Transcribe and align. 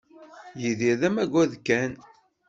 Yidir 0.61 0.95
d 1.01 1.01
amaggad 1.07 1.53
kan. 1.65 1.91